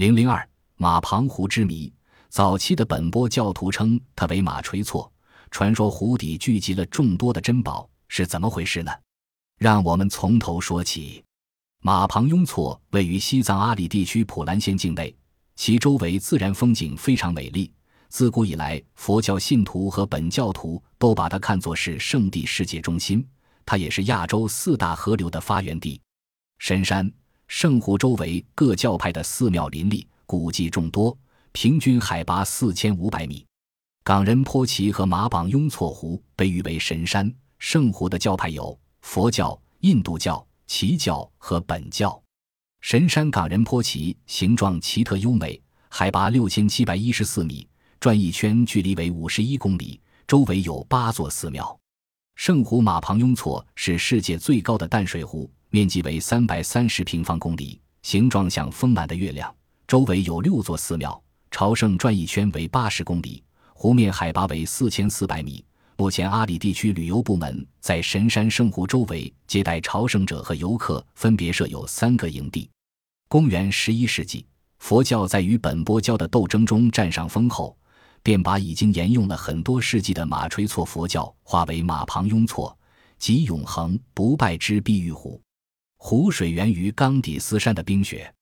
[0.00, 1.92] 零零二马庞湖之谜。
[2.30, 5.12] 早期的本波教徒称它为马垂错，
[5.50, 8.90] 传说湖底聚集了众多的珍宝，是怎么回事呢？
[9.58, 11.22] 让我们从头说起。
[11.82, 15.14] 马庞雍措位于西藏阿里地区普兰县境内，
[15.54, 17.70] 其周围自然风景非常美丽。
[18.08, 23.22] 自古以来，佛教信徒和本教徒都把它看作是圣地、世界中心。
[23.66, 26.00] 它也是亚洲四大河流的发源地。
[26.58, 27.12] 神山、
[27.52, 31.18] 圣湖周围各教派的寺庙林立，古迹众多。
[31.50, 33.44] 平均海拔四千五百米，
[34.04, 42.22] 冈仁波齐和马榜雍措湖被誉为神山圣湖的教派有佛教、印度教、耆教和本教。
[42.82, 51.76] 神山冈仁波齐形状奇特优美，海拔六千七百一十四米，转一圈距离为五十一公里，周围有八座寺庙。
[52.36, 59.54] 圣湖马旁雍措是世界最高的淡水湖，面积为三百三十平方公里，形状像丰满的月亮，
[59.86, 61.22] 周围有六座寺庙。
[61.52, 63.40] 朝圣转一圈为八十公里，
[63.72, 65.64] 湖面海拔为四千四百米。
[65.96, 72.68] 目前，阿里地区旅游部门在神山圣湖周围接待朝圣者和游客，分别设有三个营地。
[73.28, 74.44] 公元十一世纪，
[74.80, 77.76] 佛教在与本波教的斗争中占上风后，
[78.24, 82.76] 便把已经沿用了很多世纪的马垂错佛教化为马旁雍错，
[83.20, 85.40] 即永恒不败之碧玉湖。
[86.02, 88.34] 湖水源于冈底斯山的冰雪。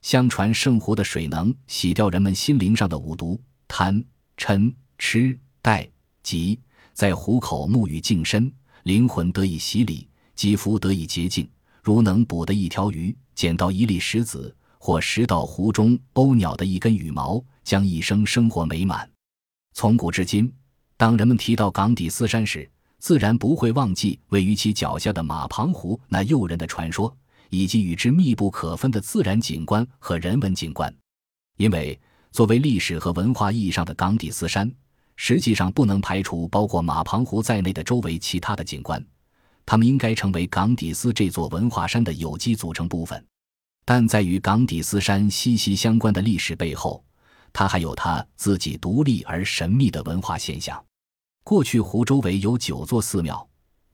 [0.00, 4.02] 相传圣湖的水能洗掉人们心灵上的五毒贪
[4.36, 5.86] 嗔痴怠
[6.22, 6.58] 急，
[6.94, 8.50] 在湖口沐浴净身，
[8.84, 11.50] 灵魂得以洗礼，肌肤得以洁净。
[11.82, 19.10] 如能捕得一条鱼，捡到一粒石子，或拾到湖中鸥鸟的一根羽毛，将一生生活美满。
[19.74, 20.50] 从古至今，
[20.96, 22.70] 当人们提到冈底斯山时，
[23.00, 27.12] 自然不会忘记位于其脚下的马旁湖那诱人的传说。
[27.52, 30.94] 以及与之密不可分的自然景观和人文景观，
[31.56, 31.98] 因为
[32.30, 34.72] 作为历史和文化意义上的冈底斯山，
[35.16, 39.04] 实际上不能排除包括马旁湖在内的周围其他的景观，
[39.66, 43.20] 它们应该成为冈底斯这座文化山的有机组成部分。
[43.84, 47.04] 但在与冈底斯山息息相关的历史背后，
[47.52, 50.80] 它还有它自己独立而神秘的文化现象。
[51.50, 53.44] 过去湖周围有九座寺庙。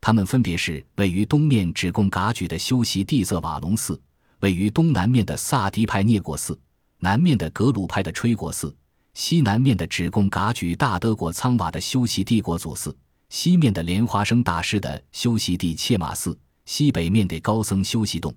[0.00, 4.02] 它们分别是位于东面只供噶举的修习地色瓦隆寺，
[4.40, 6.58] 位于东南面的萨迪派涅果寺，
[6.98, 8.74] 南面的格鲁派的吹果寺，
[9.14, 12.92] 西南面的只供噶举大德果仓瓦的修习帝国祖寺，
[13.28, 18.34] 西面的莲花生大师的修习地切马寺，西北面的高僧修习洞，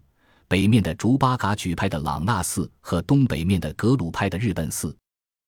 [0.48, 4.96] 北面的竹巴噶举派的朗纳寺和东北面的格鲁派的日本寺，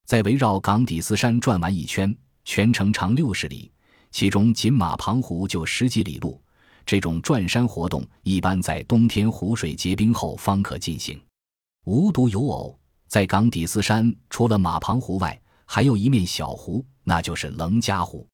[0.08, 2.18] 在围绕冈底斯山转完一圈，
[2.50, 3.72] 全程长六十里。
[4.10, 6.42] 其中，锦马旁湖就十几里路。
[6.84, 11.22] 这种转山活动一般在冬天湖水结冰后方可进行。
[11.86, 12.76] 无独有偶，
[13.08, 18.28] 在冈底斯山除了马旁湖外，还有一面小湖，那就是棱家湖。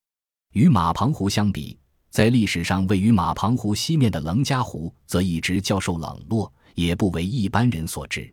[0.54, 1.78] 与马旁湖相比，
[2.08, 8.32] 在历史上位于马旁湖西面的棱家湖，则一直较受冷落，也不为一般人所知。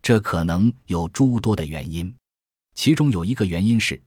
[0.00, 2.14] 这可能有诸多的原因，
[2.76, 4.00] 其中有一个原因是。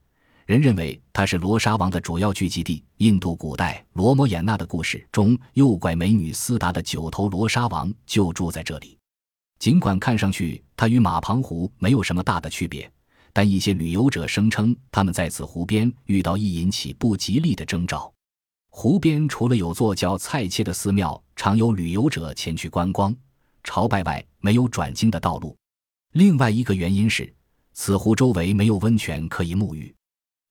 [0.50, 2.82] 人认为它是罗莎王的主要聚集地。
[2.96, 8.98] 印度古代罗摩衍那的故事中，诱拐美女斯达的九头罗莎王就住在这里。
[9.60, 12.90] 尽管看上去它与马旁湖没有什么大的区别，
[13.32, 18.12] 但一些旅游者声称他们在此湖边遇到易引起不吉利的征兆。
[18.70, 23.14] 湖边除了有座叫蔡切的寺庙，常有旅游者前去观光
[23.62, 25.56] 朝拜外，没有转经的道路。
[26.14, 27.32] 另外一个原因是，
[27.72, 29.94] 此湖周围没有温泉可以沐浴。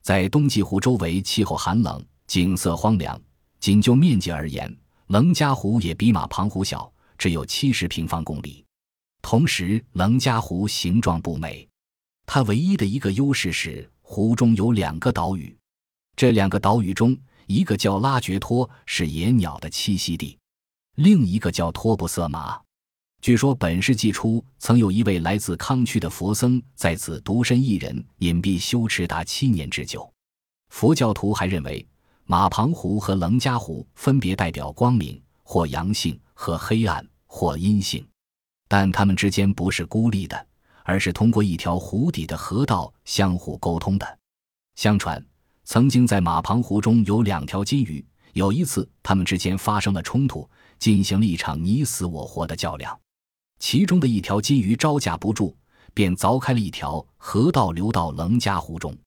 [0.01, 3.19] 在冬季湖周围，气候寒冷，景色荒凉。
[3.59, 4.73] 仅就面积而言，
[5.07, 8.65] 棱家湖也比马旁湖小，只有七十平方公里。
[9.21, 11.67] 同时，棱家湖形状不美。
[12.25, 15.53] 它唯一的一个优势是湖中有两个岛屿，
[16.15, 17.17] 这两个岛屿中，
[17.47, 20.37] 一个叫拉觉托，是野鸟的栖息地；
[20.95, 22.57] 另一个叫托布瑟马。
[23.21, 30.09] 据说本世纪初，曾有一位来自康区的佛僧在此独身一人隐蔽修持达七年之久。
[30.69, 31.85] 佛教徒还认为，
[32.23, 38.07] 马旁湖和棱家湖分别代表光明或阳性和黑暗或阴性，
[38.69, 40.47] 但他们之间不是孤立的，
[40.83, 44.19] 而是通过一条湖底的河道相互沟通的。
[44.75, 45.21] 相传，
[45.65, 50.49] 曾经在马旁湖中有两条金鱼，有一次它们之间发生了冲突，
[50.79, 52.97] 进行了一场你死我活的较量。
[53.59, 55.53] 其中的一条金鱼招架不住，
[55.93, 58.97] 便凿开了一条河道，流到棱家湖中。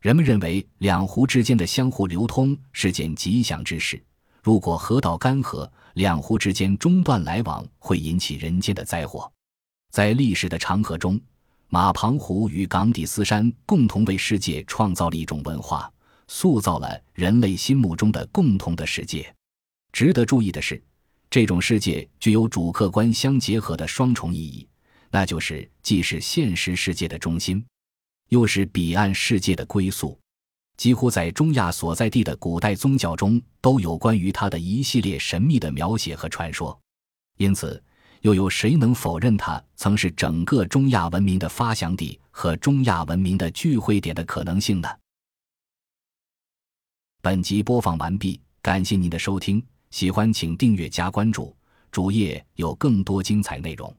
[0.00, 4.02] 人们认为两湖之间的相互流通是件吉祥之事。
[4.42, 9.30] 如果河道干涸，两湖之间中断来往，会引起人间的灾祸。
[9.90, 11.20] 在历史的长河中，
[11.68, 15.92] 马庞湖与冈底斯山共同为世界创造了一种文化，
[16.26, 19.30] 塑造了人类心目中的共同的世界。
[19.92, 20.82] 值得注意的是，
[21.30, 24.68] 这种世界具有主客观相结合的双重意义，
[25.10, 27.64] 那就是既是现实世界的中心，
[28.30, 30.18] 又是彼岸世界的归宿。
[30.76, 36.76] 几乎在中亚所在地的古代宗教中，都有关于它的一系列神秘的描写和传说。
[37.36, 37.80] 因此，
[38.22, 44.88] 又有谁能否认它曾是整个中亚文明的发祥地和中亚文明的聚会点的可能性呢？
[47.22, 51.54] 本集播放完毕，感谢您的收听，喜欢请订阅加关注，
[51.90, 53.94] 主页有更多精彩内容。